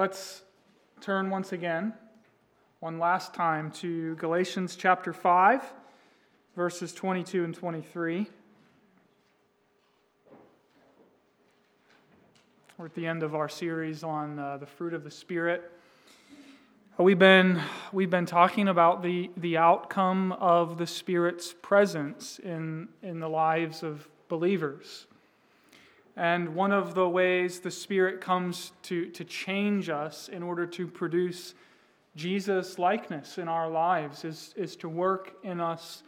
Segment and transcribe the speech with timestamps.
[0.00, 0.40] Let's
[1.02, 1.92] turn once again,
[2.78, 5.62] one last time, to Galatians chapter 5,
[6.56, 8.26] verses 22 and 23.
[12.78, 15.70] We're at the end of our series on uh, the fruit of the Spirit.
[16.96, 17.60] We've been,
[17.92, 23.82] we've been talking about the, the outcome of the Spirit's presence in, in the lives
[23.82, 25.06] of believers.
[26.16, 30.86] And one of the ways the Spirit comes to, to change us in order to
[30.86, 31.54] produce
[32.16, 36.02] Jesus' likeness in our lives is, is to work in us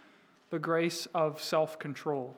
[0.51, 2.37] the grace of self control.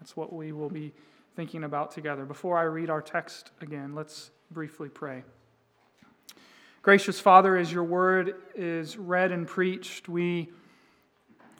[0.00, 0.92] That's what we will be
[1.36, 2.24] thinking about together.
[2.24, 5.22] Before I read our text again, let's briefly pray.
[6.82, 10.48] Gracious Father, as your word is read and preached, we,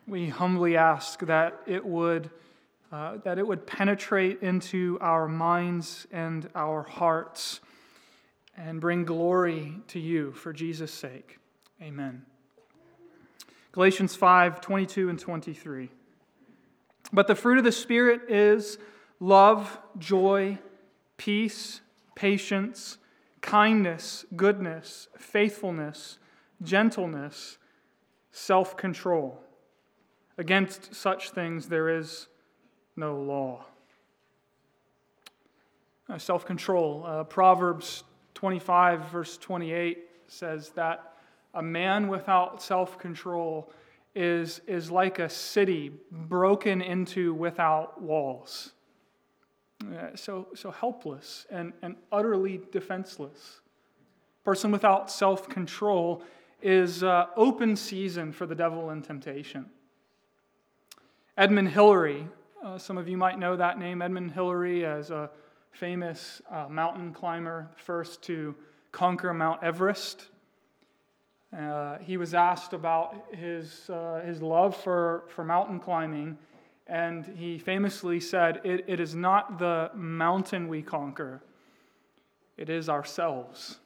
[0.07, 2.31] we humbly ask that it would
[2.93, 7.61] uh, that it would penetrate into our minds and our hearts
[8.57, 11.39] and bring glory to you for Jesus' sake.
[11.83, 12.25] Amen.
[13.73, 15.91] Galatians 5 22 and 23.
[17.13, 18.79] But the fruit of the Spirit is
[19.21, 20.59] love, joy,
[21.17, 21.81] peace,
[22.15, 22.99] patience,
[23.41, 26.19] kindness, goodness, faithfulness,
[26.63, 27.59] gentleness,
[28.33, 29.43] self control.
[30.39, 32.29] Against such things there is
[32.97, 33.65] no law.
[36.09, 37.05] Uh, Self control.
[37.07, 41.15] Uh, Proverbs 25, verse 28 says that
[41.55, 43.73] a man without self control
[44.15, 48.73] is, is like a city broken into without walls.
[49.85, 53.61] Uh, so, so helpless and, and utterly defenseless.
[54.45, 56.23] Person without self control
[56.63, 59.67] is uh, open season for the devil and temptation.
[61.37, 62.29] Edmund Hillary,
[62.65, 65.31] uh, some of you might know that name, Edmund Hillary, as a
[65.73, 68.55] famous uh, mountain climber, first to
[68.93, 70.29] conquer Mount Everest.
[71.57, 76.39] Uh, he was asked about his, uh, his love for, for mountain climbing,
[76.87, 81.43] and he famously said, it, it is not the mountain we conquer,
[82.57, 83.79] it is ourselves.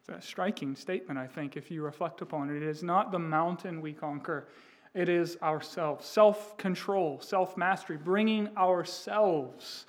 [0.00, 2.62] It's a striking statement, I think, if you reflect upon it.
[2.62, 4.48] It is not the mountain we conquer,
[4.94, 6.06] it is ourselves.
[6.06, 9.86] Self control, self mastery, bringing ourselves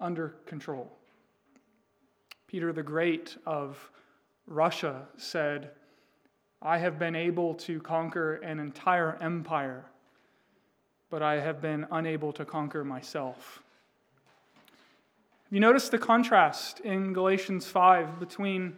[0.00, 0.90] under control.
[2.46, 3.90] Peter the Great of
[4.46, 5.70] Russia said,
[6.60, 9.84] I have been able to conquer an entire empire,
[11.10, 13.62] but I have been unable to conquer myself.
[15.50, 18.76] You notice the contrast in Galatians 5 between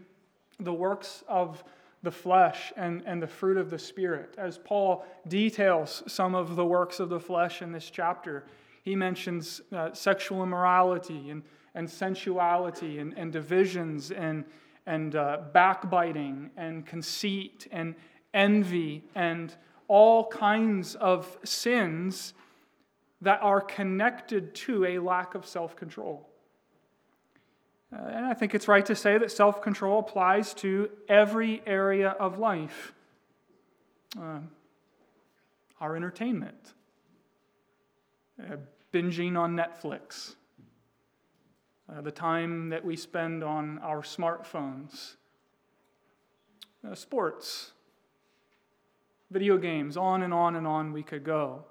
[0.58, 1.62] the works of
[2.04, 4.34] the flesh and, and the fruit of the Spirit.
[4.38, 8.44] As Paul details some of the works of the flesh in this chapter,
[8.82, 11.42] he mentions uh, sexual immorality and,
[11.74, 14.44] and sensuality and, and divisions and,
[14.86, 17.94] and uh, backbiting and conceit and
[18.34, 19.56] envy and
[19.88, 22.34] all kinds of sins
[23.22, 26.28] that are connected to a lack of self control.
[27.94, 32.10] Uh, and I think it's right to say that self control applies to every area
[32.10, 32.92] of life.
[34.20, 34.40] Uh,
[35.80, 36.72] our entertainment,
[38.40, 38.56] uh,
[38.92, 40.34] binging on Netflix,
[41.92, 45.16] uh, the time that we spend on our smartphones,
[46.88, 47.72] uh, sports,
[49.30, 51.64] video games, on and on and on we could go.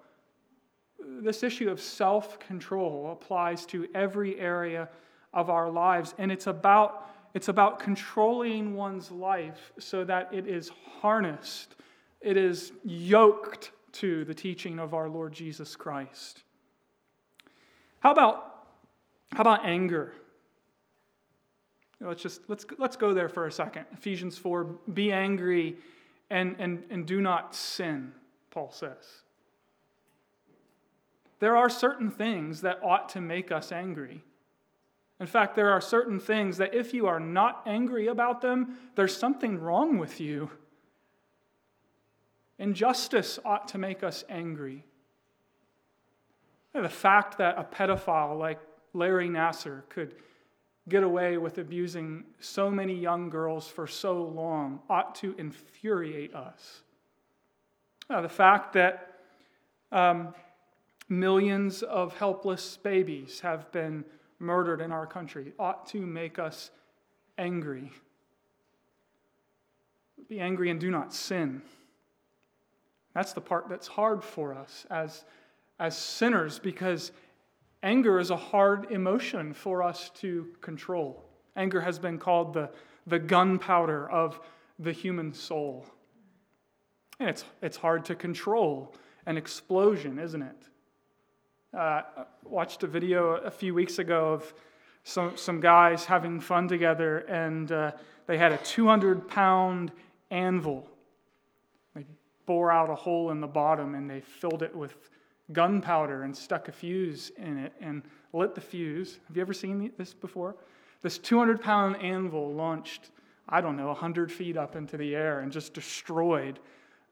[1.21, 4.89] This issue of self control applies to every area
[5.33, 6.13] of our lives.
[6.17, 10.71] And it's about, it's about controlling one's life so that it is
[11.01, 11.75] harnessed,
[12.21, 16.43] it is yoked to the teaching of our Lord Jesus Christ.
[17.99, 18.65] How about,
[19.31, 20.13] how about anger?
[22.01, 23.85] Let's just let's, let's go there for a second.
[23.93, 25.77] Ephesians 4 be angry
[26.29, 28.11] and, and, and do not sin,
[28.51, 29.23] Paul says.
[31.39, 34.23] There are certain things that ought to make us angry.
[35.23, 39.15] In fact, there are certain things that if you are not angry about them, there's
[39.15, 40.51] something wrong with you.
[42.59, 44.83] Injustice ought to make us angry.
[46.73, 48.59] The fact that a pedophile like
[48.91, 50.15] Larry Nassar could
[50.89, 56.81] get away with abusing so many young girls for so long ought to infuriate us.
[58.09, 59.19] The fact that
[59.89, 60.35] um,
[61.07, 64.03] millions of helpless babies have been
[64.39, 66.71] murdered in our country ought to make us
[67.37, 67.91] angry.
[70.27, 71.61] Be angry and do not sin.
[73.13, 75.25] That's the part that's hard for us as,
[75.79, 77.11] as sinners because
[77.83, 81.23] anger is a hard emotion for us to control.
[81.55, 82.69] Anger has been called the,
[83.05, 84.39] the gunpowder of
[84.79, 85.85] the human soul.
[87.19, 88.95] And it's, it's hard to control
[89.25, 90.69] an explosion, isn't it?
[91.73, 92.03] Uh,
[92.43, 94.53] watched a video a few weeks ago of
[95.03, 97.91] some, some guys having fun together, and uh,
[98.27, 99.91] they had a 200 pound
[100.29, 100.87] anvil.
[101.95, 102.05] They
[102.45, 105.09] bore out a hole in the bottom and they filled it with
[105.51, 108.03] gunpowder and stuck a fuse in it and
[108.33, 109.19] lit the fuse.
[109.27, 110.55] Have you ever seen this before?
[111.01, 113.09] This 200 pound anvil launched,
[113.49, 116.59] I don't know, 100 feet up into the air and just destroyed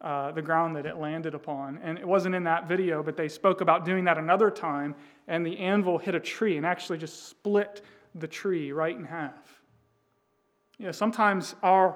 [0.01, 1.79] uh, the ground that it landed upon.
[1.83, 4.95] And it wasn't in that video, but they spoke about doing that another time,
[5.27, 7.81] and the anvil hit a tree and actually just split
[8.15, 9.61] the tree right in half.
[10.77, 11.95] You know, sometimes our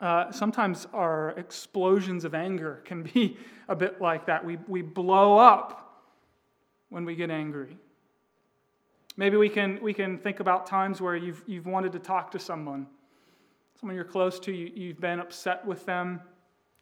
[0.00, 3.38] uh, sometimes our explosions of anger can be
[3.68, 4.44] a bit like that.
[4.44, 6.04] We, we blow up
[6.90, 7.78] when we get angry.
[9.16, 12.38] Maybe we can, we can think about times where you've, you've wanted to talk to
[12.38, 12.86] someone,
[13.80, 16.20] someone you're close to, you, you've been upset with them,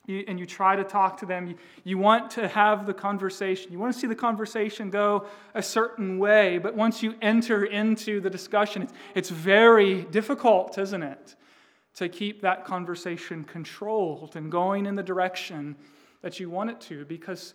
[0.06, 1.46] you, and you try to talk to them.
[1.46, 1.54] You,
[1.84, 3.70] you want to have the conversation.
[3.72, 8.20] You want to see the conversation go a certain way, but once you enter into
[8.20, 11.36] the discussion, it's, it's very difficult, isn't it?
[11.96, 15.76] To keep that conversation controlled and going in the direction
[16.22, 17.54] that you want it to, because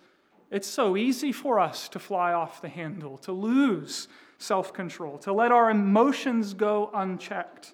[0.52, 4.08] it's so easy for us to fly off the handle, to lose
[4.38, 7.74] self control, to let our emotions go unchecked.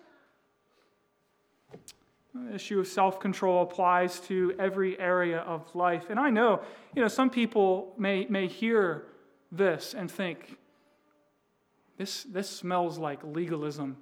[2.33, 6.09] The issue of self control applies to every area of life.
[6.09, 6.61] And I know,
[6.95, 9.05] you know, some people may, may hear
[9.51, 10.57] this and think,
[11.97, 13.97] this, this smells like legalism.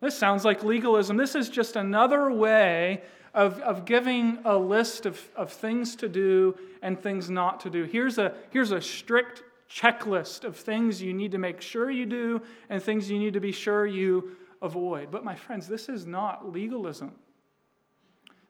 [0.00, 1.16] This sounds like legalism.
[1.16, 3.02] This is just another way
[3.34, 7.84] of, of giving a list of, of things to do and things not to do.
[7.84, 12.40] Here's a, here's a strict checklist of things you need to make sure you do
[12.70, 15.10] and things you need to be sure you avoid.
[15.10, 17.12] But, my friends, this is not legalism.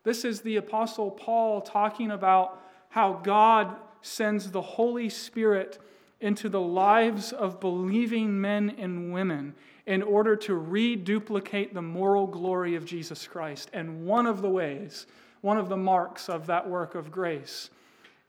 [0.04, 5.78] This is the Apostle Paul talking about how God sends the Holy Spirit
[6.20, 9.54] into the lives of believing men and women
[9.84, 13.70] in order to reduplicate the moral glory of Jesus Christ.
[13.72, 15.06] And one of the ways,
[15.40, 17.70] one of the marks of that work of grace,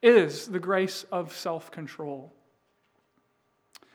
[0.01, 2.33] is the grace of self control.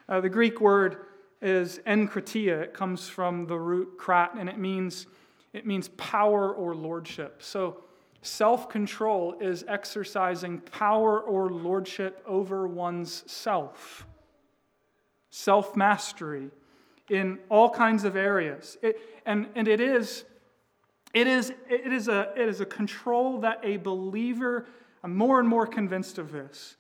[0.09, 1.07] Uh, the Greek word
[1.43, 2.63] is enkrateia.
[2.63, 5.07] It comes from the root krat, and it means,
[5.53, 7.43] it means power or lordship.
[7.43, 7.83] So,
[8.23, 14.07] self control is exercising power or lordship over one's self,
[15.31, 16.51] self mastery
[17.11, 18.79] in all kinds of areas.
[18.81, 20.25] It, and, and it is.
[21.15, 24.67] It is, it, is a, it is a control that a believer,
[25.05, 26.77] I'm more and more convinced of this,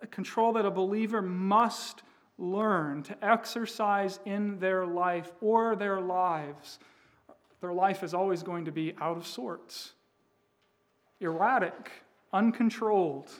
[0.00, 2.02] a control that a believer must
[2.40, 6.78] learn to exercise in their life or their lives,
[7.60, 9.92] their life is always going to be out of sorts,
[11.20, 11.90] erratic,
[12.32, 13.30] uncontrolled.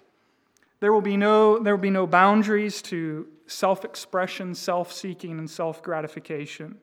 [0.80, 5.48] There will be no, there will be no boundaries to self expression, self seeking, and
[5.48, 6.76] self gratification.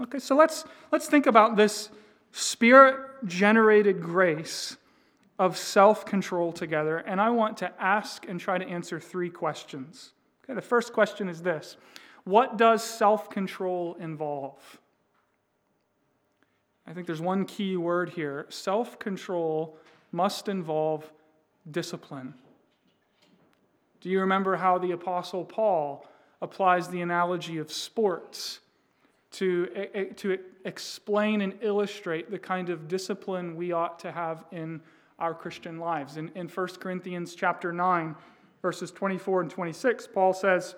[0.00, 1.90] Okay, so let's, let's think about this
[2.32, 4.76] spirit generated grace
[5.38, 6.98] of self control together.
[6.98, 10.12] And I want to ask and try to answer three questions.
[10.44, 11.76] Okay, the first question is this
[12.24, 14.78] What does self control involve?
[16.86, 18.46] I think there's one key word here.
[18.50, 19.78] Self control
[20.12, 21.10] must involve
[21.70, 22.34] discipline.
[24.00, 26.06] Do you remember how the Apostle Paul
[26.42, 28.60] applies the analogy of sports
[29.32, 29.66] to,
[30.16, 34.82] to explain and illustrate the kind of discipline we ought to have in
[35.18, 36.18] our Christian lives?
[36.18, 38.14] In, in 1 Corinthians chapter 9,
[38.64, 40.74] verses 24 and 26, Paul says,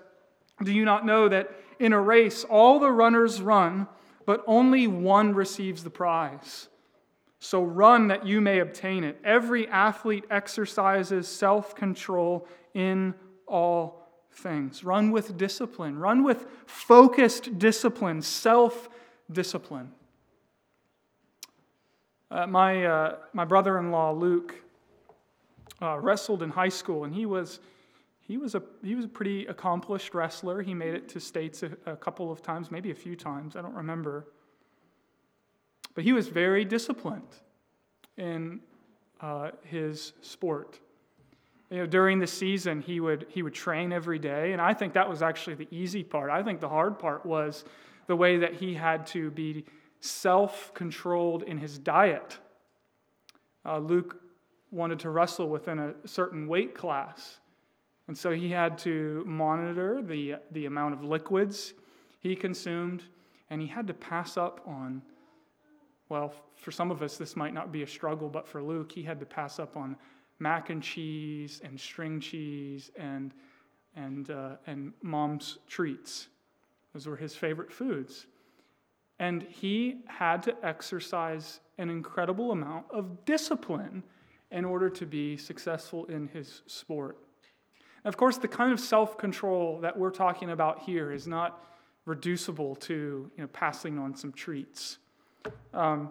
[0.60, 3.86] Do you not know that in a race all the runners run,
[4.26, 6.66] but only one receives the prize?
[7.38, 9.20] So run that you may obtain it.
[9.22, 13.14] Every athlete exercises self control in
[13.46, 14.82] all things.
[14.82, 18.88] Run with discipline, run with focused discipline, self
[19.30, 19.92] discipline.
[22.32, 24.56] Uh, my, uh, my brother in law, Luke,
[25.80, 27.60] uh, wrestled in high school, and he was
[28.26, 30.60] he was a he was a pretty accomplished wrestler.
[30.60, 33.54] He made it to states a, a couple of times, maybe a few times.
[33.54, 34.26] I don't remember.
[35.94, 37.36] But he was very disciplined
[38.16, 38.60] in
[39.20, 40.80] uh, his sport.
[41.70, 44.94] You know, during the season, he would he would train every day, and I think
[44.94, 46.30] that was actually the easy part.
[46.30, 47.64] I think the hard part was
[48.08, 49.64] the way that he had to be
[50.00, 52.38] self-controlled in his diet.
[53.64, 54.20] Uh, Luke
[54.70, 57.38] wanted to wrestle within a certain weight class.
[58.08, 61.74] And so he had to monitor the, the amount of liquids
[62.20, 63.02] he consumed,
[63.50, 65.02] and he had to pass up on
[66.08, 69.02] Well, for some of us, this might not be a struggle, but for Luke, he
[69.02, 69.96] had to pass up on
[70.38, 73.32] mac and cheese and string cheese and,
[73.96, 76.28] and, uh, and mom's treats.
[76.92, 78.26] Those were his favorite foods.
[79.18, 84.02] And he had to exercise an incredible amount of discipline
[84.50, 87.18] in order to be successful in his sport.
[88.06, 91.60] Of course, the kind of self control that we're talking about here is not
[92.04, 92.94] reducible to
[93.36, 94.98] you know, passing on some treats.
[95.74, 96.10] Um,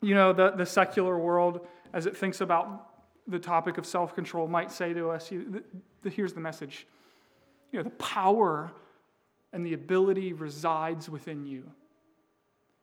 [0.00, 2.88] you know, the, the secular world, as it thinks about
[3.28, 5.62] the topic of self control, might say to us the,
[6.08, 6.86] here's the message.
[7.70, 8.72] You know, the power
[9.52, 11.70] and the ability resides within you.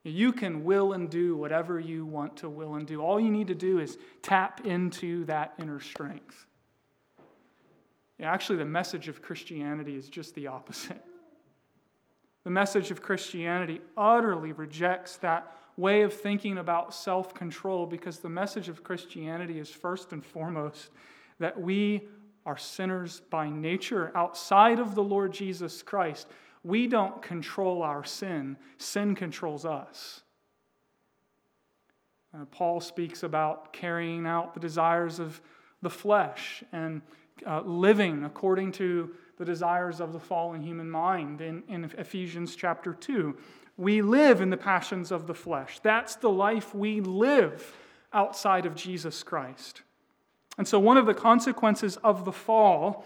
[0.03, 3.01] You can will and do whatever you want to will and do.
[3.01, 6.45] All you need to do is tap into that inner strength.
[8.23, 11.03] Actually, the message of Christianity is just the opposite.
[12.43, 18.29] The message of Christianity utterly rejects that way of thinking about self control because the
[18.29, 20.89] message of Christianity is first and foremost
[21.39, 22.03] that we
[22.45, 26.27] are sinners by nature outside of the Lord Jesus Christ.
[26.63, 30.21] We don't control our sin, sin controls us.
[32.33, 35.39] Uh, Paul speaks about carrying out the desires of
[35.81, 37.01] the flesh and
[37.45, 42.93] uh, living according to the desires of the fallen human mind in, in Ephesians chapter
[42.93, 43.35] 2.
[43.77, 45.79] We live in the passions of the flesh.
[45.79, 47.75] That's the life we live
[48.13, 49.81] outside of Jesus Christ.
[50.57, 53.05] And so, one of the consequences of the fall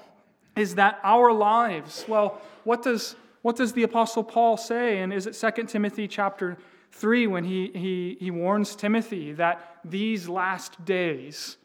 [0.58, 5.00] is that our lives, well, what does, what does the Apostle Paul say?
[5.00, 6.58] And is it 2 Timothy chapter
[6.92, 11.58] 3 when he, he, he warns Timothy that these last days,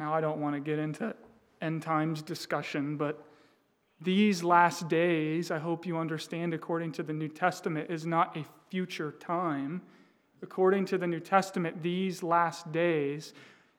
[0.00, 1.14] now I don't want to get into
[1.60, 3.22] end times discussion, but
[4.00, 8.46] these last days, I hope you understand, according to the New Testament, is not a
[8.70, 9.82] future time.
[10.42, 13.34] According to the New Testament, these last days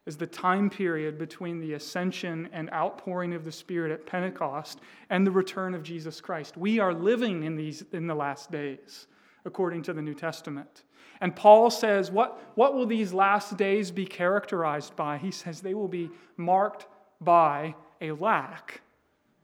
[0.05, 5.25] is the time period between the ascension and outpouring of the Spirit at Pentecost and
[5.25, 6.55] the return of Jesus Christ.
[6.55, 9.07] We are living in these in the last days,
[9.45, 10.83] according to the New Testament.
[11.21, 15.17] And Paul says, what, what will these last days be characterized by?
[15.17, 16.87] He says they will be marked
[17.19, 18.81] by a lack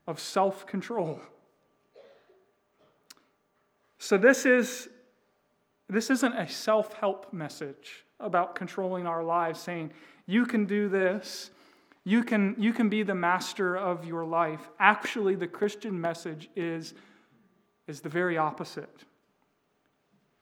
[0.07, 1.21] of self control.
[3.99, 4.89] So, this, is,
[5.89, 9.91] this isn't a self help message about controlling our lives, saying,
[10.25, 11.51] you can do this,
[12.03, 14.69] you can, you can be the master of your life.
[14.79, 16.93] Actually, the Christian message is,
[17.87, 19.03] is the very opposite.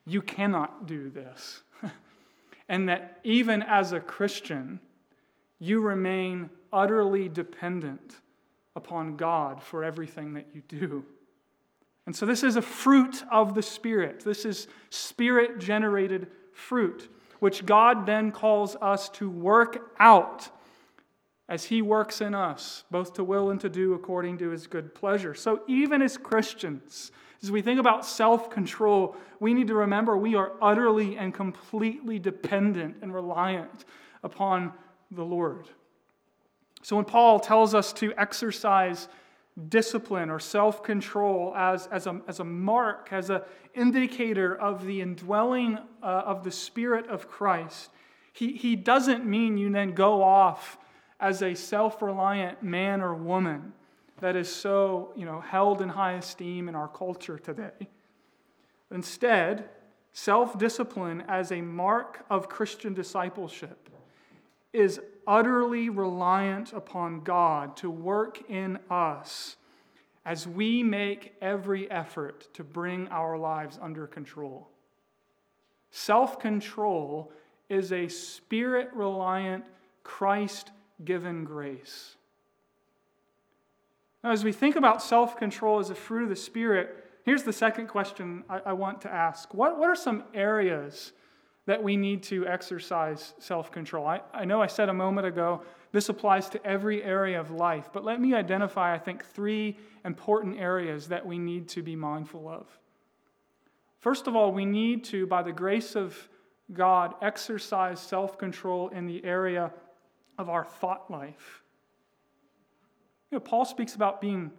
[0.06, 1.62] You cannot do this.
[2.70, 4.80] and that even as a Christian,
[5.60, 8.18] you remain utterly dependent
[8.76, 11.06] upon God for everything that you do.
[12.06, 14.20] And so, this is a fruit of the Spirit.
[14.20, 17.10] This is spirit generated fruit,
[17.40, 20.50] which God then calls us to work out
[21.50, 24.94] as He works in us, both to will and to do according to His good
[24.94, 25.34] pleasure.
[25.34, 27.12] So, even as Christians,
[27.46, 32.18] as we think about self control, we need to remember we are utterly and completely
[32.18, 33.86] dependent and reliant
[34.24, 34.74] upon
[35.12, 35.70] the Lord.
[36.82, 39.08] So when Paul tells us to exercise
[39.70, 43.42] discipline or self control as, as, a, as a mark, as an
[43.76, 47.92] indicator of the indwelling uh, of the Spirit of Christ,
[48.34, 50.80] he, he doesn't mean you then go off
[51.20, 53.74] as a self reliant man or woman
[54.20, 57.90] that is so you know, held in high esteem in our culture today.
[58.92, 59.70] Instead,
[60.14, 63.90] self discipline as a mark of Christian discipleship
[64.74, 69.56] is utterly reliant upon God to work in us
[70.26, 74.70] as we make every effort to bring our lives under control.
[75.92, 77.32] Self control
[77.70, 79.66] is a spirit reliant,
[80.04, 80.72] Christ
[81.04, 82.15] given grace.
[84.26, 87.54] Now, as we think about self control as a fruit of the Spirit, here's the
[87.54, 91.14] second question I, I want to ask what, what are some areas?
[91.68, 94.06] that we need to exercise self control.
[94.06, 97.90] I, I know I said a moment ago this applies to every area of life,
[97.92, 102.48] but let me identify, I think, three important areas that we need to be mindful
[102.48, 102.68] of.
[103.98, 106.16] First of all, we need to, by the grace of
[106.72, 109.72] God, exercise self control in the area
[110.38, 111.64] of our thought life.
[113.36, 114.50] Know, Paul speaks about being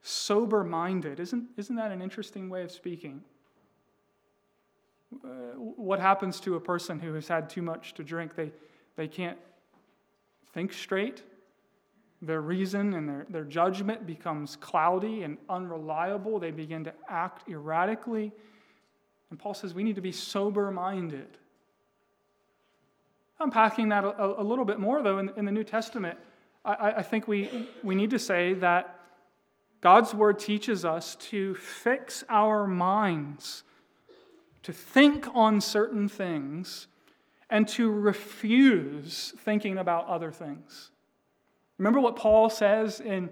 [0.00, 1.20] sober minded.
[1.20, 3.20] Isn't, isn't that an interesting way of speaking?
[5.22, 8.34] Uh, what happens to a person who has had too much to drink?
[8.34, 8.50] They,
[8.96, 9.36] they can't
[10.54, 11.22] think straight.
[12.22, 16.38] Their reason and their, their judgment becomes cloudy and unreliable.
[16.38, 18.32] They begin to act erratically.
[19.28, 21.36] And Paul says we need to be sober minded.
[23.38, 26.18] Unpacking that a, a little bit more, though, in, in the New Testament,
[26.64, 28.98] I, I think we, we need to say that
[29.80, 33.64] God's word teaches us to fix our minds,
[34.62, 36.86] to think on certain things,
[37.50, 40.90] and to refuse thinking about other things.
[41.78, 43.28] Remember what Paul says in,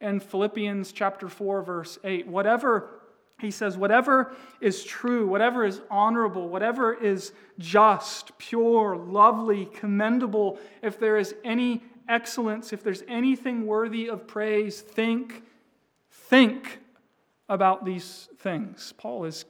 [0.00, 2.28] in Philippians chapter 4, verse 8?
[2.28, 2.88] Whatever,
[3.40, 11.00] he says, whatever is true, whatever is honorable, whatever is just, pure, lovely, commendable, if
[11.00, 15.42] there is any excellence, if there's anything worthy of praise, think,
[16.10, 16.80] think
[17.48, 18.92] about these things.
[18.98, 19.44] Paul is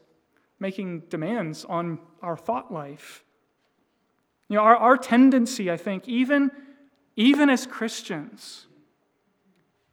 [0.61, 3.25] making demands on our thought life.
[4.49, 6.50] You know, our, our tendency, I think, even,
[7.17, 8.67] even as Christians,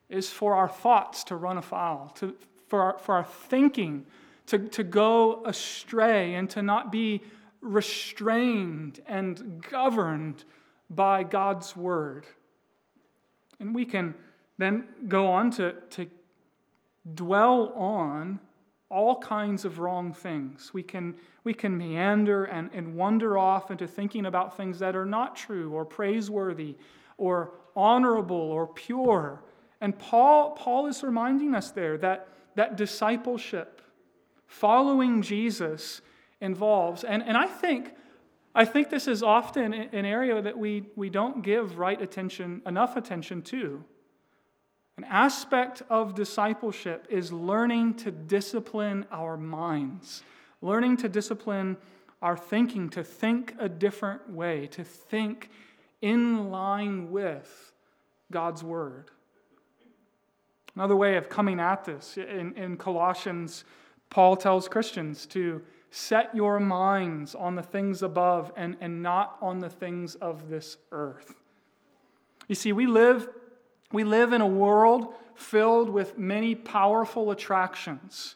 [0.10, 2.36] is for our thoughts to run afoul, to,
[2.68, 4.06] for, our, for our thinking
[4.48, 7.22] to, to go astray and to not be
[7.62, 10.44] restrained and governed
[10.90, 12.26] by God's word.
[13.60, 14.16] And we can
[14.58, 16.08] then go on to, to
[17.14, 18.40] dwell on
[18.90, 20.74] all kinds of wrong things.
[20.74, 25.06] We can, we can meander and, and wander off into thinking about things that are
[25.06, 26.76] not true or praiseworthy
[27.18, 29.44] or honorable or pure.
[29.82, 33.82] And Paul, Paul is reminding us there that, that discipleship,
[34.46, 36.02] following Jesus,
[36.40, 37.04] involves.
[37.04, 37.94] And, and I think
[38.58, 42.98] I think this is often an area that we, we don't give right attention, enough
[42.98, 43.84] attention to.
[44.98, 50.24] An aspect of discipleship is learning to discipline our minds,
[50.64, 51.78] learning to discipline
[52.24, 55.52] our thinking, to think a different way, to think
[56.02, 57.74] in line with
[58.32, 59.12] God's Word.
[60.74, 63.66] Another way of coming at this in, in Colossians,
[64.10, 69.60] Paul tells Christians to Set your minds on the things above and, and not on
[69.60, 71.34] the things of this earth.
[72.48, 73.28] You see, we live,
[73.92, 78.36] we live in a world filled with many powerful attractions,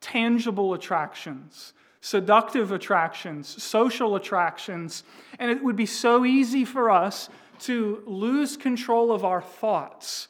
[0.00, 5.04] tangible attractions, seductive attractions, social attractions,
[5.38, 7.28] and it would be so easy for us
[7.58, 10.28] to lose control of our thoughts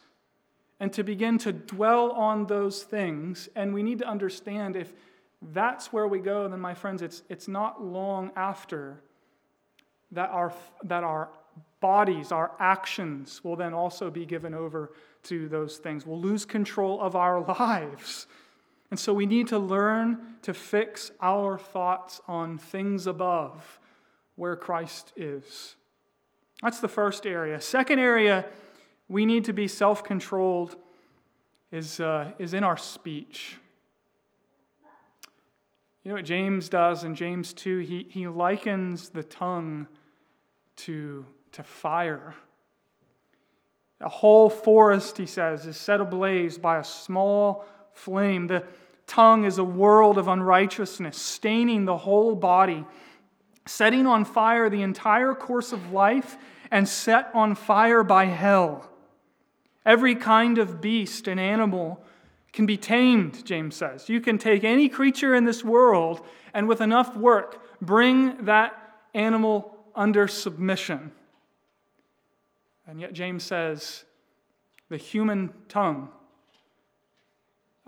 [0.78, 3.48] and to begin to dwell on those things.
[3.56, 4.92] And we need to understand if
[5.52, 9.02] that's where we go, then, my friends, it's, it's not long after
[10.12, 10.52] that our,
[10.84, 11.28] that our
[11.80, 14.92] bodies, our actions will then also be given over
[15.24, 16.06] to those things.
[16.06, 18.26] We'll lose control of our lives.
[18.90, 23.80] And so we need to learn to fix our thoughts on things above
[24.36, 25.76] where Christ is.
[26.62, 27.60] That's the first area.
[27.60, 28.46] Second area,
[29.08, 30.76] we need to be self controlled,
[31.72, 33.58] is, uh, is in our speech.
[36.04, 37.78] You know what James does in James 2?
[37.78, 39.86] He, he likens the tongue
[40.76, 42.34] to, to fire.
[44.02, 47.64] A whole forest, he says, is set ablaze by a small
[47.94, 48.48] flame.
[48.48, 48.64] The
[49.06, 52.84] tongue is a world of unrighteousness, staining the whole body,
[53.64, 56.36] setting on fire the entire course of life,
[56.70, 58.90] and set on fire by hell.
[59.86, 62.04] Every kind of beast and animal
[62.54, 64.08] can be tamed, James says.
[64.08, 69.76] You can take any creature in this world and with enough work bring that animal
[69.94, 71.10] under submission.
[72.86, 74.04] And yet, James says
[74.88, 76.10] the human tongue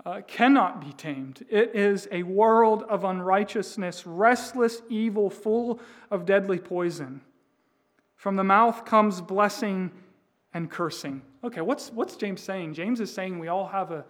[0.05, 1.45] uh, cannot be tamed.
[1.49, 5.79] It is a world of unrighteousness, restless evil, full
[6.11, 7.21] of deadly poison.
[8.15, 9.91] From the mouth comes blessing
[10.53, 11.21] and cursing.
[11.43, 12.73] Okay, what's, what's James saying?
[12.73, 14.03] James is saying we all have a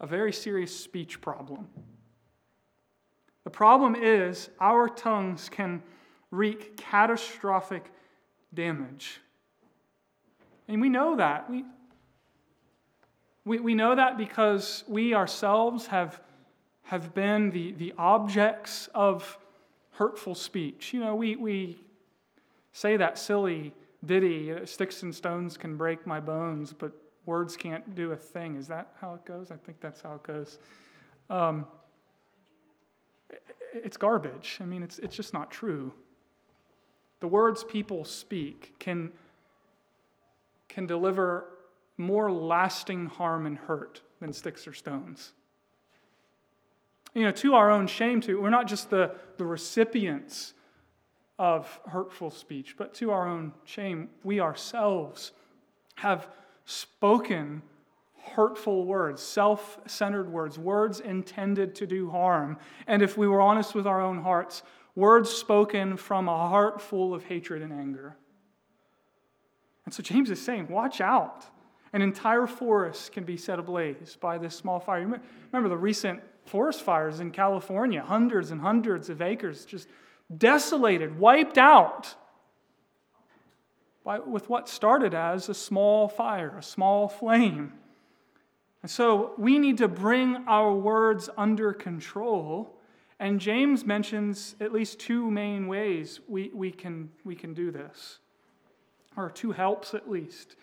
[0.00, 1.68] a very serious speech problem.
[3.44, 5.82] The problem is our tongues can
[6.30, 7.90] wreak catastrophic
[8.52, 9.20] damage.
[10.66, 11.48] And we know that.
[11.50, 11.64] We,
[13.44, 16.20] we, we know that because we ourselves have,
[16.84, 19.38] have been the, the objects of
[19.92, 20.92] hurtful speech.
[20.92, 21.78] You know, we, we
[22.72, 26.92] say that silly ditty, sticks and stones can break my bones, but
[27.26, 28.56] words can't do a thing.
[28.56, 29.50] Is that how it goes?
[29.50, 30.58] I think that's how it goes.
[31.30, 31.66] Um,
[33.72, 34.58] it's garbage.
[34.60, 35.92] I mean, it's, it's just not true.
[37.20, 39.10] The words people speak can,
[40.68, 41.46] can deliver
[41.96, 45.32] more lasting harm and hurt than sticks or stones.
[47.14, 50.54] You know, to our own shame, too, we're not just the, the recipients
[51.38, 55.32] of hurtful speech, but to our own shame, we ourselves
[55.96, 56.28] have
[56.64, 57.62] spoken
[58.32, 62.58] hurtful words, self centered words, words intended to do harm.
[62.86, 64.62] And if we were honest with our own hearts,
[64.94, 68.16] words spoken from a heart full of hatred and anger.
[69.84, 71.44] And so James is saying, watch out.
[71.92, 75.00] An entire forest can be set ablaze by this small fire.
[75.52, 79.88] Remember the recent forest fires in California, hundreds and hundreds of acres just
[80.36, 82.14] desolated, wiped out
[84.04, 87.72] by, with what started as a small fire, a small flame.
[88.82, 92.78] And so we need to bring our words under control.
[93.18, 98.18] And James mentions at least two main ways we, we, can, we can do this,
[99.16, 100.56] or two helps at least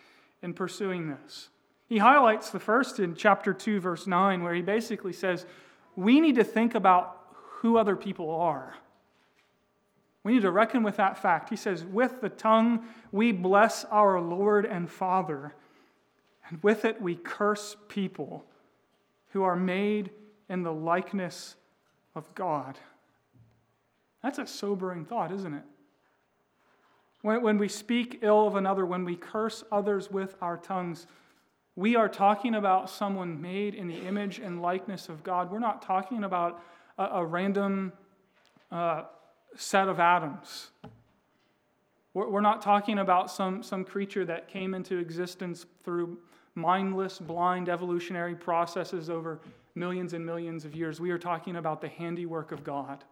[0.43, 1.49] in pursuing this.
[1.87, 5.45] He highlights the first in chapter 2, verse 9, where he basically says,
[5.95, 8.75] We need to think about who other people are.
[10.23, 11.49] We need to reckon with that fact.
[11.49, 15.55] He says, With the tongue we bless our Lord and Father,
[16.49, 18.45] and with it we curse people
[19.29, 20.11] who are made
[20.49, 21.55] in the likeness
[22.13, 22.77] of God.
[24.21, 25.63] That's a sobering thought, isn't it?
[27.21, 31.07] When, when we speak ill of another, when we curse others with our tongues,
[31.75, 35.51] we are talking about someone made in the image and likeness of God.
[35.51, 36.61] We're not talking about
[36.97, 37.93] a, a random
[38.71, 39.03] uh,
[39.55, 40.71] set of atoms.
[42.13, 46.17] We're not talking about some, some creature that came into existence through
[46.55, 49.39] mindless, blind evolutionary processes over
[49.75, 50.99] millions and millions of years.
[50.99, 53.05] We are talking about the handiwork of God.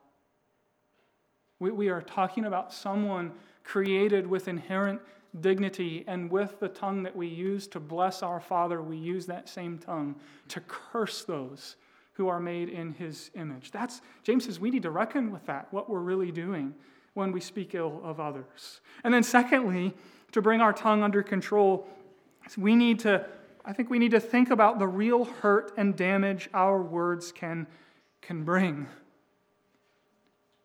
[1.60, 3.32] We, we are talking about someone
[3.64, 5.00] created with inherent
[5.42, 9.48] dignity, and with the tongue that we use to bless our Father, we use that
[9.48, 10.16] same tongue
[10.48, 11.76] to curse those
[12.20, 13.72] who are made in his image.
[13.72, 16.76] That's James says we need to reckon with that, what we're really doing
[17.14, 18.82] when we speak ill of others.
[19.06, 19.94] And then secondly,
[20.34, 21.88] to bring our tongue under control,
[22.58, 23.26] we need to
[23.64, 27.68] I think we need to think about the real hurt and damage our words can,
[28.22, 28.88] can bring.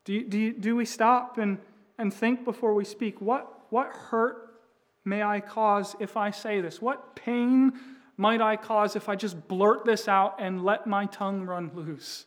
[0.04, 1.58] Do, you, do, you, do we stop and,
[1.98, 3.20] and think before we speak?
[3.20, 4.58] What, what hurt
[5.04, 6.82] may I cause if I say this?
[6.82, 7.74] What pain
[8.16, 12.26] might I cause if I just blurt this out and let my tongue run loose?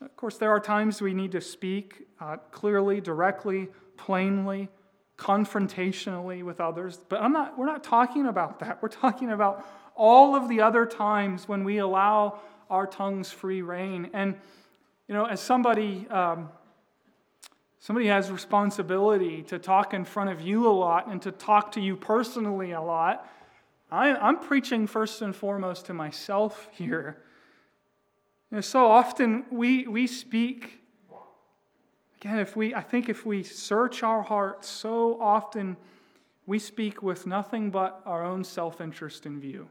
[0.00, 4.68] Of course, there are times we need to speak uh, clearly, directly, plainly,
[5.16, 8.82] confrontationally with others, but I'm not, we're not talking about that.
[8.82, 14.10] We're talking about all of the other times when we allow our tongues free reign.
[14.12, 14.34] And,
[15.06, 16.48] you know, as somebody, um,
[17.78, 21.80] somebody has responsibility to talk in front of you a lot and to talk to
[21.80, 23.28] you personally a lot,
[23.92, 27.18] I, am preaching first and foremost to myself here.
[28.50, 30.80] You know, so often we, we speak,
[32.18, 35.76] again, if we, I think if we search our hearts, so often
[36.46, 39.68] we speak with nothing but our own self interest in view.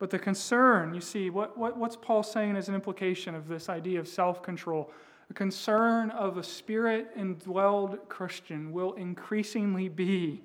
[0.00, 3.68] But the concern, you see, what, what, what's Paul saying as an implication of this
[3.68, 4.90] idea of self control?
[5.28, 10.42] The concern of a spirit indwelled Christian will increasingly be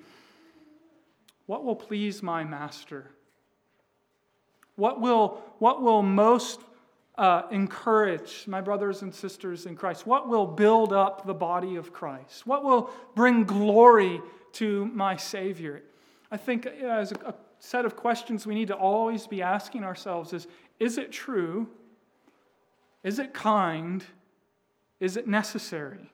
[1.46, 3.12] what will please my master?
[4.76, 6.60] What will, what will most
[7.18, 10.06] uh, encourage my brothers and sisters in Christ?
[10.06, 12.46] What will build up the body of Christ?
[12.46, 14.22] What will bring glory
[14.54, 15.84] to my Savior?
[16.32, 20.34] I think as a, a set of questions we need to always be asking ourselves
[20.34, 20.48] is
[20.80, 21.70] is it true?
[23.04, 24.04] Is it kind?
[25.00, 26.12] Is it necessary?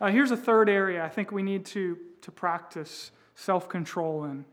[0.00, 4.44] Uh, here's a third area I think we need to, to practice self control in.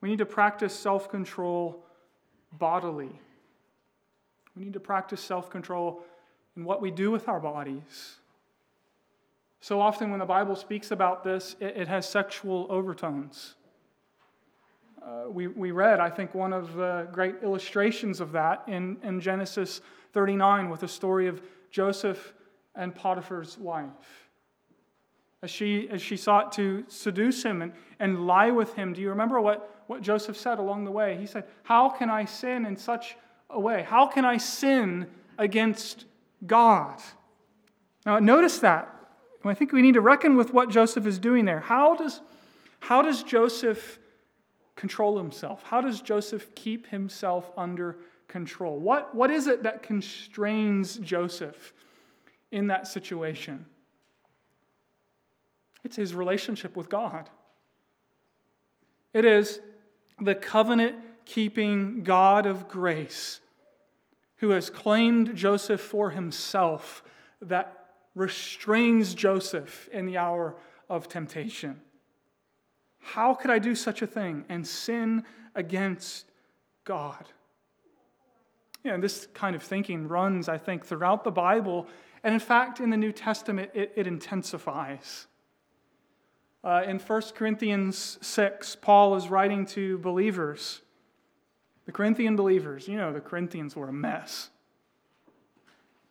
[0.00, 1.84] We need to practice self control
[2.52, 3.20] bodily.
[4.56, 6.02] We need to practice self control
[6.56, 8.16] in what we do with our bodies.
[9.60, 13.54] So often, when the Bible speaks about this, it, it has sexual overtones.
[15.02, 19.20] Uh, we, we read, I think, one of the great illustrations of that in, in
[19.20, 19.80] Genesis
[20.12, 22.34] 39 with the story of Joseph
[22.74, 24.25] and Potiphar's wife
[25.42, 28.92] as she, as she sought to seduce him and, and lie with him.
[28.92, 31.16] Do you remember what, what Joseph said along the way?
[31.18, 33.16] He said, How can I sin in such
[33.50, 33.82] a way?
[33.88, 35.06] How can I sin
[35.38, 36.06] against
[36.46, 37.00] God?
[38.04, 38.92] Now, notice that.
[39.44, 41.60] I think we need to reckon with what Joseph is doing there.
[41.60, 42.20] How does,
[42.80, 43.98] how does Joseph
[44.74, 45.62] control himself?
[45.62, 48.78] How does Joseph keep himself under control?
[48.78, 51.72] What, what is it that constrains Joseph
[52.50, 53.66] in that situation?
[55.86, 57.30] It's his relationship with God.
[59.14, 59.60] It is
[60.20, 63.40] the covenant keeping God of grace
[64.38, 67.04] who has claimed Joseph for himself
[67.40, 70.56] that restrains Joseph in the hour
[70.90, 71.80] of temptation.
[72.98, 75.22] How could I do such a thing and sin
[75.54, 76.26] against
[76.82, 77.28] God?
[78.82, 81.86] You know, this kind of thinking runs, I think, throughout the Bible.
[82.24, 85.28] And in fact, in the New Testament, it, it intensifies.
[86.64, 90.80] Uh, in 1 Corinthians 6, Paul is writing to believers,
[91.84, 92.88] the Corinthian believers.
[92.88, 94.50] You know, the Corinthians were a mess.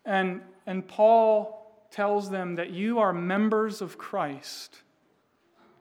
[0.06, 4.82] And, and Paul tells them that you are members of Christ.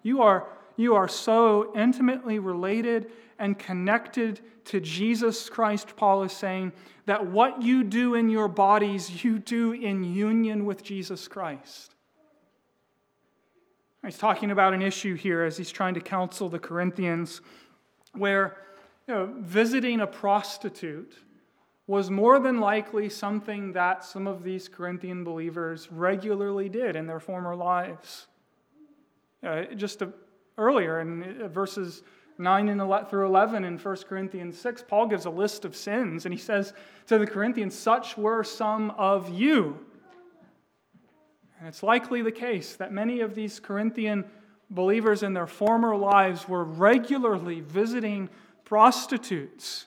[0.02, 6.72] You are, you are so intimately related and connected to Jesus Christ, Paul is saying,
[7.06, 11.93] that what you do in your bodies, you do in union with Jesus Christ.
[14.04, 17.40] He's talking about an issue here as he's trying to counsel the Corinthians
[18.12, 18.58] where
[19.08, 21.14] you know, visiting a prostitute
[21.86, 27.20] was more than likely something that some of these Corinthian believers regularly did in their
[27.20, 28.26] former lives.
[29.42, 30.12] Uh, just a,
[30.58, 32.02] earlier in verses
[32.36, 36.34] 9 and through 11 in 1 Corinthians 6, Paul gives a list of sins, and
[36.34, 36.74] he says
[37.06, 39.78] to the Corinthians, Such were some of you.
[41.58, 44.24] And it's likely the case that many of these Corinthian
[44.70, 48.28] believers in their former lives were regularly visiting
[48.64, 49.86] prostitutes.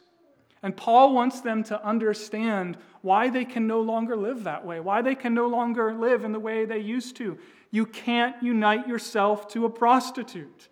[0.63, 5.01] And Paul wants them to understand why they can no longer live that way, why
[5.01, 7.37] they can no longer live in the way they used to.
[7.71, 10.69] You can't unite yourself to a prostitute.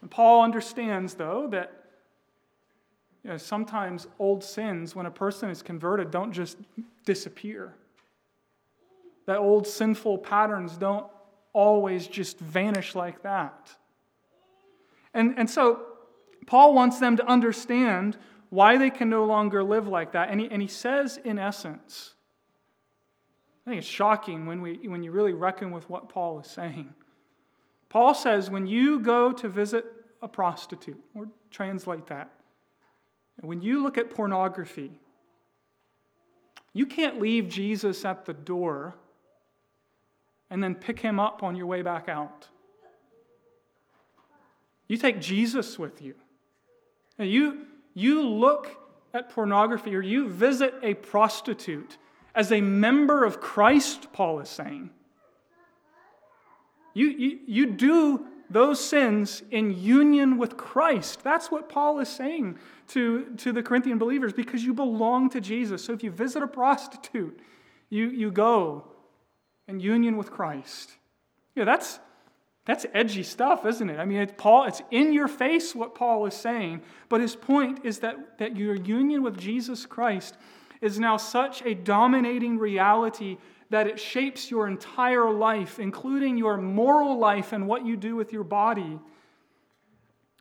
[0.00, 1.72] And Paul understands, though, that
[3.22, 6.56] you know, sometimes old sins, when a person is converted, don't just
[7.04, 7.74] disappear.
[9.30, 11.06] That old sinful patterns don't
[11.52, 13.70] always just vanish like that.
[15.14, 15.82] And, and so,
[16.48, 20.30] Paul wants them to understand why they can no longer live like that.
[20.30, 22.16] And he, and he says, in essence,
[23.64, 26.92] I think it's shocking when, we, when you really reckon with what Paul is saying.
[27.88, 29.84] Paul says when you go to visit
[30.22, 32.32] a prostitute, or translate that,
[33.42, 34.90] when you look at pornography,
[36.72, 38.96] you can't leave Jesus at the door
[40.50, 42.48] and then pick him up on your way back out.
[44.88, 46.14] You take Jesus with you.
[47.18, 48.76] You, you look
[49.14, 51.96] at pornography or you visit a prostitute
[52.34, 54.90] as a member of Christ, Paul is saying.
[56.94, 61.22] You, you, you do those sins in union with Christ.
[61.22, 62.58] That's what Paul is saying
[62.88, 65.84] to, to the Corinthian believers because you belong to Jesus.
[65.84, 67.38] So if you visit a prostitute,
[67.90, 68.89] you, you go
[69.70, 70.92] in union with Christ.
[71.54, 72.00] Yeah, that's,
[72.66, 73.98] that's edgy stuff, isn't it?
[73.98, 77.80] I mean, it's, Paul, it's in your face what Paul is saying, but his point
[77.84, 80.36] is that, that your union with Jesus Christ
[80.80, 83.38] is now such a dominating reality
[83.70, 88.32] that it shapes your entire life, including your moral life and what you do with
[88.32, 88.98] your body.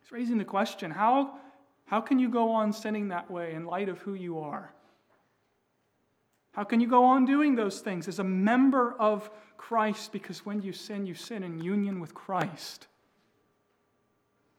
[0.01, 1.35] He's raising the question how,
[1.85, 4.73] how can you go on sinning that way in light of who you are?
[6.51, 10.11] How can you go on doing those things as a member of Christ?
[10.11, 12.87] Because when you sin, you sin in union with Christ.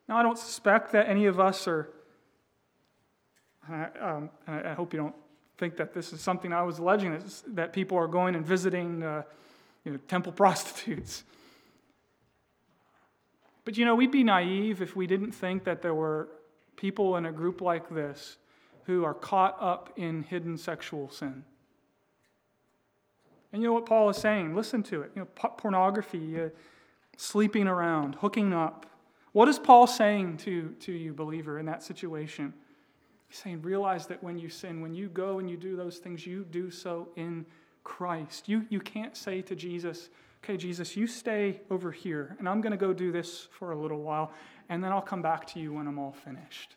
[0.09, 1.89] Now, I don't suspect that any of us are,
[3.69, 5.15] I, um, I hope you don't
[5.59, 9.23] think that this is something I was alleging that people are going and visiting uh,
[9.85, 11.23] you know, temple prostitutes.
[13.65, 16.29] But you know, we'd be naive if we didn't think that there were
[16.77, 18.37] people in a group like this
[18.85, 21.45] who are caught up in hidden sexual sin.
[23.53, 24.55] And you know what Paul is saying?
[24.55, 25.13] Listen to it.
[25.15, 26.49] You know, pornography, uh,
[27.17, 28.87] sleeping around, hooking up.
[29.33, 32.53] What is Paul saying to, to you, believer, in that situation?
[33.29, 36.27] He's saying, realize that when you sin, when you go and you do those things,
[36.27, 37.47] you do so in
[37.85, 38.49] Christ.
[38.49, 40.11] You, you can't say to Jesus,
[40.43, 43.77] okay, Jesus, you stay over here, and I'm going to go do this for a
[43.77, 44.33] little while,
[44.69, 46.77] and then I'll come back to you when I'm all finished.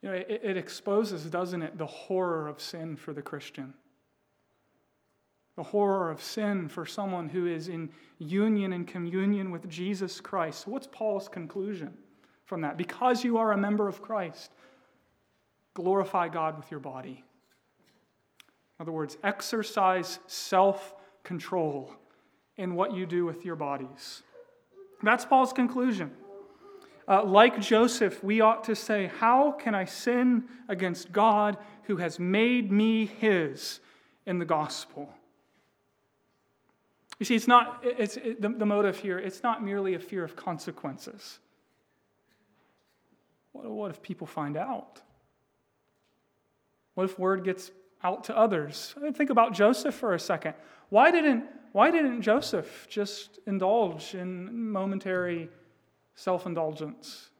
[0.00, 3.74] You know, it, it exposes, doesn't it, the horror of sin for the Christian.
[5.56, 10.66] The horror of sin for someone who is in union and communion with Jesus Christ.
[10.66, 11.96] What's Paul's conclusion?
[12.52, 12.76] from that.
[12.76, 14.52] Because you are a member of Christ,
[15.72, 17.24] glorify God with your body.
[18.78, 21.94] In other words, exercise self control
[22.58, 24.22] in what you do with your bodies.
[25.02, 26.10] That's Paul's conclusion.
[27.08, 32.18] Uh, like Joseph, we ought to say, How can I sin against God who has
[32.18, 33.80] made me his
[34.26, 35.08] in the gospel?
[37.22, 40.24] You see, it's not, it's, it, the, the motive here, it's not merely a fear
[40.24, 41.38] of consequences.
[43.52, 45.00] What, what if people find out?
[46.94, 47.70] What if word gets
[48.02, 48.96] out to others?
[49.14, 50.54] Think about Joseph for a second.
[50.88, 55.48] Why didn't, why didn't Joseph just indulge in momentary
[56.16, 57.30] self indulgence?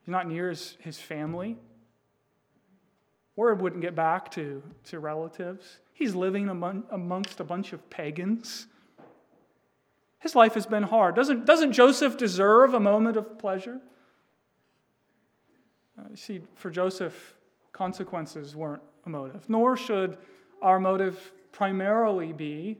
[0.00, 1.56] He's not near his, his family.
[3.36, 5.78] Word wouldn't get back to, to relatives.
[5.92, 8.66] He's living among, amongst a bunch of pagans.
[10.18, 11.14] His life has been hard.
[11.14, 13.80] Doesn't, doesn't Joseph deserve a moment of pleasure?
[15.98, 17.34] Uh, see, for Joseph,
[17.72, 20.16] consequences weren't a motive, nor should
[20.60, 22.78] our motive primarily be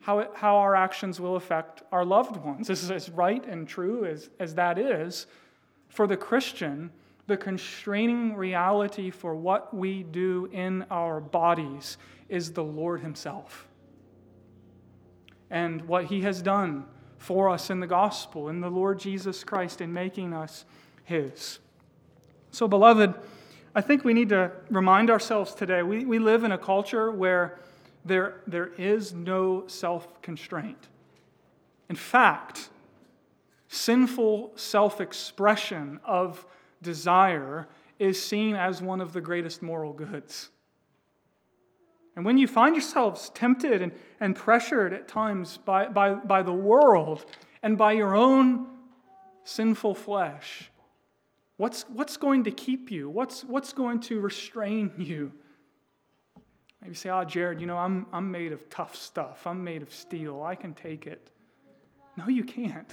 [0.00, 2.68] how, it, how our actions will affect our loved ones.
[2.68, 5.26] This is as right and true as, as that is.
[5.88, 6.90] For the Christian,
[7.28, 11.98] the constraining reality for what we do in our bodies
[12.30, 13.68] is the Lord Himself.
[15.50, 16.86] And what He has done
[17.18, 20.64] for us in the gospel, in the Lord Jesus Christ, in making us
[21.04, 21.58] His.
[22.50, 23.14] So, beloved,
[23.74, 27.60] I think we need to remind ourselves today we, we live in a culture where
[28.06, 30.88] there, there is no self constraint.
[31.90, 32.70] In fact,
[33.68, 36.46] sinful self expression of
[36.82, 40.50] desire is seen as one of the greatest moral goods.
[42.16, 46.52] And when you find yourselves tempted and, and pressured at times by, by, by the
[46.52, 47.24] world
[47.62, 48.66] and by your own
[49.44, 50.70] sinful flesh,
[51.58, 53.08] what's, what's going to keep you?
[53.08, 55.32] What's, what's going to restrain you?
[56.82, 59.46] Maybe say, oh, Jared, you know, I'm, I'm made of tough stuff.
[59.46, 60.42] I'm made of steel.
[60.42, 61.30] I can take it.
[62.16, 62.92] No, you can't.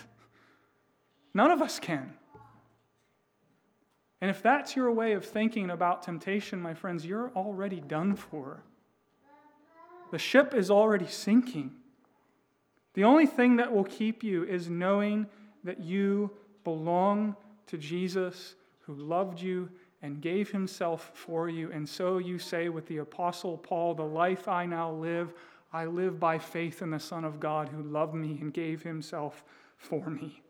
[1.33, 2.13] None of us can.
[4.21, 8.63] And if that's your way of thinking about temptation, my friends, you're already done for.
[10.11, 11.71] The ship is already sinking.
[12.93, 15.27] The only thing that will keep you is knowing
[15.63, 16.31] that you
[16.63, 17.35] belong
[17.67, 19.69] to Jesus who loved you
[20.01, 21.71] and gave himself for you.
[21.71, 25.33] And so you say with the Apostle Paul, The life I now live,
[25.73, 29.43] I live by faith in the Son of God who loved me and gave himself
[29.77, 30.41] for me.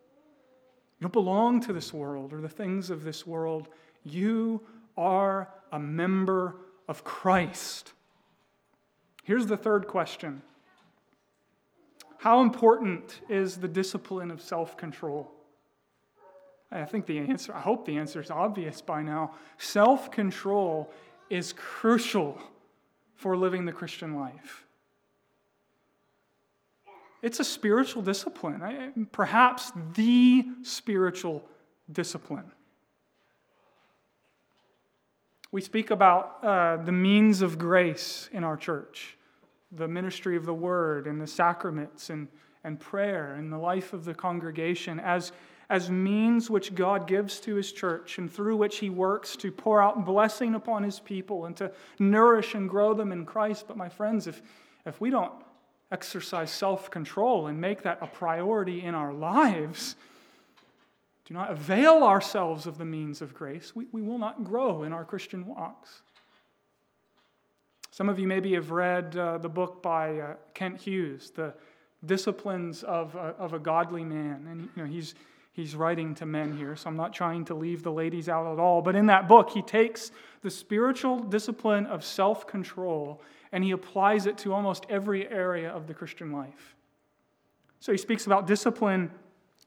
[0.99, 3.67] You don't belong to this world or the things of this world.
[4.03, 4.61] You
[4.97, 6.55] are a member
[6.87, 7.93] of Christ.
[9.23, 10.41] Here's the third question
[12.19, 15.31] How important is the discipline of self control?
[16.71, 19.33] I think the answer, I hope the answer is obvious by now.
[19.57, 20.91] Self control
[21.29, 22.39] is crucial
[23.15, 24.64] for living the Christian life.
[27.25, 31.43] It's a spiritual discipline, perhaps the spiritual
[31.91, 32.51] discipline.
[35.51, 39.17] We speak about uh, the means of grace in our church,
[39.71, 42.27] the ministry of the word and the sacraments and,
[42.63, 45.31] and prayer and the life of the congregation as
[45.67, 49.81] as means which God gives to his church and through which he works to pour
[49.81, 53.65] out blessing upon his people and to nourish and grow them in Christ.
[53.67, 54.43] But, my friends, if,
[54.85, 55.33] if we don't
[55.91, 59.95] exercise self control and make that a priority in our lives,
[61.25, 64.93] do not avail ourselves of the means of grace, we, we will not grow in
[64.93, 66.01] our Christian walks.
[67.95, 71.53] Some of you maybe have read uh, the book by uh, Kent Hughes, The
[72.05, 74.47] Disciplines of, of a Godly Man.
[74.51, 75.15] And you know, he's,
[75.53, 78.59] he's writing to men here, so I'm not trying to leave the ladies out at
[78.59, 78.81] all.
[78.81, 83.21] But in that book, he takes the spiritual discipline of self control
[83.55, 86.75] and he applies it to almost every area of the Christian life.
[87.79, 89.11] So he speaks about discipline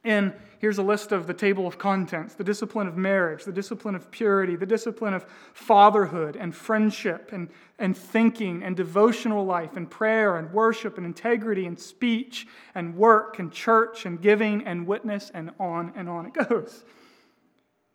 [0.04, 3.94] and here's a list of the table of contents the discipline of marriage, the discipline
[3.94, 5.24] of purity, the discipline of
[5.54, 7.48] fatherhood and friendship and,
[7.78, 13.38] and thinking and devotional life and prayer and worship and integrity and speech and work
[13.38, 16.84] and church and giving and witness and on and on it goes.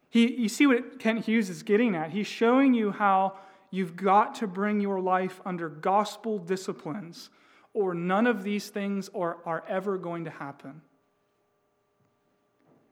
[0.09, 2.09] He, you see what Kent Hughes is getting at?
[2.09, 3.37] He's showing you how
[3.73, 7.31] you've got to bring your life under gospel disciplines,
[7.73, 10.79] or none of these things are, are ever going to happen.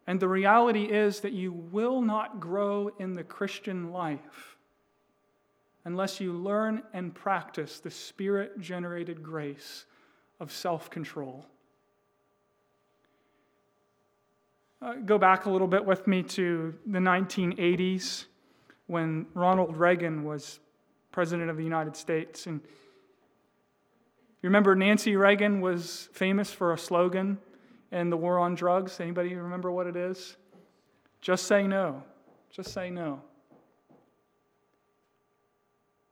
[0.07, 4.57] And the reality is that you will not grow in the Christian life
[5.85, 9.85] unless you learn and practice the spirit generated grace
[10.39, 11.45] of self control.
[14.81, 18.25] Uh, go back a little bit with me to the 1980s
[18.87, 20.59] when Ronald Reagan was
[21.11, 22.47] president of the United States.
[22.47, 22.61] And
[24.41, 27.37] you remember Nancy Reagan was famous for a slogan
[27.91, 28.99] and the war on drugs?
[28.99, 30.37] Anybody remember what it is?
[31.21, 32.03] Just say no.
[32.49, 33.21] Just say no.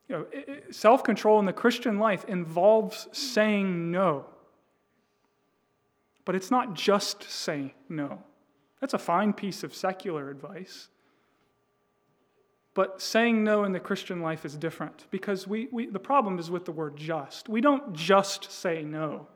[0.08, 0.26] You know,
[0.72, 4.26] self control in the Christian life involves saying no.
[6.26, 8.24] But it's not just saying no.
[8.82, 10.90] That's a fine piece of secular advice.
[12.74, 16.52] But saying no in the Christian life is different because we, we, the problem is
[16.52, 17.50] with the word just.
[17.50, 19.28] We don't just say no.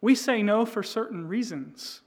[0.00, 2.00] We say no for certain reasons.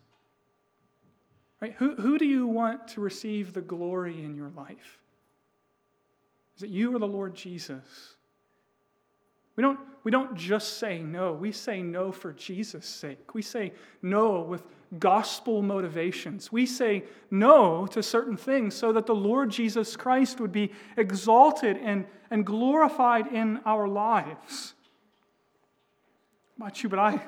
[1.61, 1.74] Right?
[1.78, 4.99] Who, who do you want to receive the glory in your life?
[6.57, 8.16] Is it you or the Lord Jesus?
[9.58, 13.34] We don't, we don't just say no, we say no for Jesus' sake.
[13.34, 14.64] We say no with
[14.99, 16.51] gospel motivations.
[16.51, 21.78] We say no to certain things so that the Lord Jesus Christ would be exalted
[21.78, 24.76] and, and glorified in our lives.
[26.55, 27.22] About you, but I,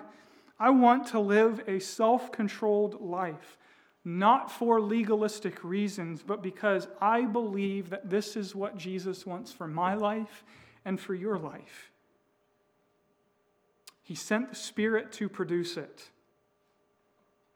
[0.60, 3.58] I want to live a self controlled life,
[4.06, 9.68] not for legalistic reasons, but because I believe that this is what Jesus wants for
[9.68, 10.44] my life
[10.86, 11.92] and for your life.
[14.10, 16.10] He sent the Spirit to produce it.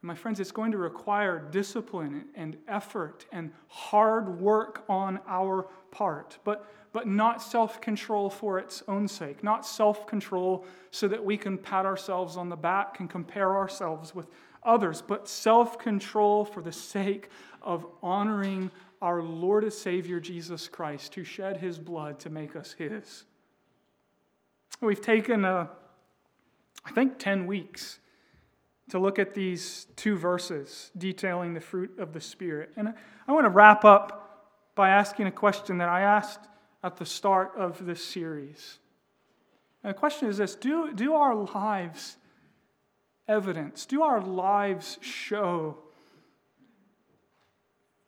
[0.03, 6.37] My friends, it's going to require discipline and effort and hard work on our part,
[6.43, 11.37] but, but not self control for its own sake, not self control so that we
[11.37, 14.27] can pat ourselves on the back and compare ourselves with
[14.61, 17.29] others, but self control for the sake
[17.63, 18.69] of honoring
[19.01, 23.23] our Lord and Savior Jesus Christ, who shed his blood to make us his.
[24.81, 25.65] We've taken, uh,
[26.86, 27.99] I think, 10 weeks
[28.89, 32.71] to look at these two verses detailing the fruit of the Spirit.
[32.75, 32.93] And
[33.27, 34.23] I want to wrap up
[34.75, 36.47] by asking a question that I asked
[36.84, 38.79] at the start of this series.
[39.84, 42.17] And the question is this Do, do our lives
[43.27, 45.77] evidence, do our lives show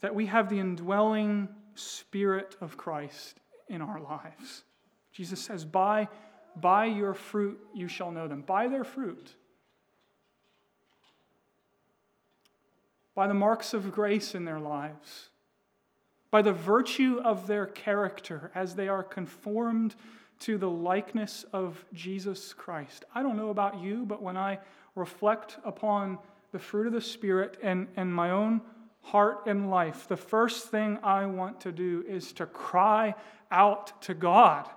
[0.02, 4.64] that we have the indwelling Spirit of Christ in our lives?
[5.12, 6.10] Jesus says, By,
[6.60, 8.42] by your fruit you shall know them.
[8.42, 9.36] By their fruit.
[13.16, 15.30] by the marks of grace in their lives,
[16.30, 19.96] by the virtue of their character as they are conformed
[20.38, 23.06] to the likeness of Jesus Christ.
[23.16, 24.60] I don't know about you, but when I
[24.96, 26.20] reflect upon
[26.52, 28.62] the fruit of the Spirit and, and my own
[29.02, 33.16] heart and life, the first thing I want to do is to cry
[33.50, 34.70] out to God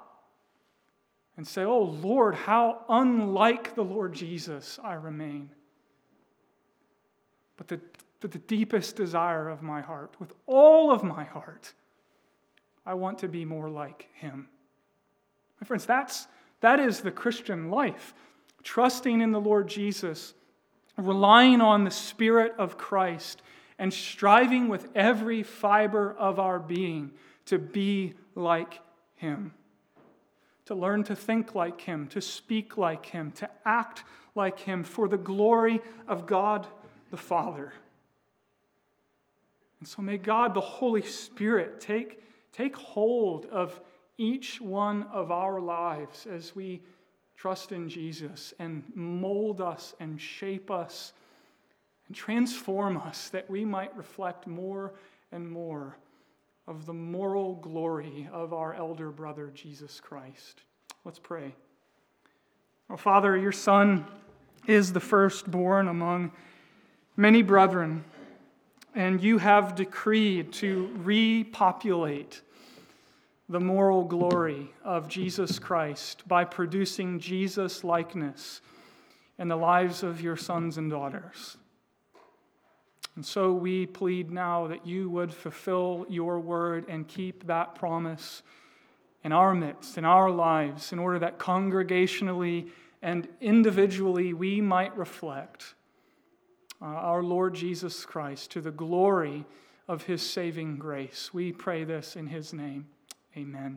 [1.39, 5.49] and say, Oh Lord, how unlike the Lord Jesus I remain.
[7.57, 7.81] But the
[8.21, 11.73] the deepest desire of my heart, with all of my heart,
[12.85, 14.49] I want to be more like him.
[15.61, 16.27] My friends, that's,
[16.61, 18.15] that is the Christian life.
[18.63, 20.35] Trusting in the Lord Jesus,
[20.97, 23.43] relying on the Spirit of Christ,
[23.79, 27.13] and striving with every fiber of our being
[27.47, 28.81] to be like
[29.15, 29.55] him.
[30.69, 34.05] To learn to think like him, to speak like him, to act
[34.35, 36.67] like him for the glory of God
[37.11, 37.73] the Father.
[39.81, 43.81] And so may God, the Holy Spirit, take, take hold of
[44.19, 46.83] each one of our lives as we
[47.35, 51.15] trust in Jesus and mold us and shape us
[52.09, 54.93] and transform us that we might reflect more
[55.33, 55.97] and more
[56.69, 60.63] of the moral glory of our elder brother, Jesus Christ.
[61.05, 61.55] Let's pray.
[62.91, 64.07] Oh, Father, your Son
[64.67, 66.31] is the firstborn among
[67.17, 68.05] many brethren
[68.95, 72.43] and you have decreed to repopulate
[73.49, 78.61] the moral glory of Jesus Christ by producing Jesus' likeness
[79.39, 81.58] in the lives of your sons and daughters.
[83.19, 88.45] And so we plead now that you would fulfill your word and keep that promise
[89.25, 92.71] in our midst, in our lives, in order that congregationally
[93.03, 95.75] and individually we might reflect
[96.81, 99.45] uh, our Lord Jesus Christ to the glory
[99.89, 101.35] of his saving grace.
[101.35, 102.87] We pray this in his name.
[103.37, 103.77] Amen.